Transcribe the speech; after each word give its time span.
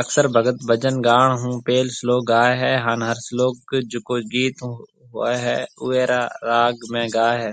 اڪثر 0.00 0.24
ڀگت 0.34 0.56
ڀجن 0.68 0.96
گاوڻ 1.06 1.30
هون 1.40 1.54
پيل 1.66 1.86
سلوڪ 1.98 2.22
گاوي 2.30 2.54
هي 2.62 2.72
هان 2.84 3.00
هر 3.08 3.18
سلوڪ 3.26 3.54
جڪو 3.92 4.14
گيت 4.32 4.56
هوئي 5.14 5.36
هي 5.44 5.58
اوئي 5.82 6.02
راگ 6.48 6.76
۾ 6.92 7.02
گاوي 7.16 7.38
هي 7.44 7.52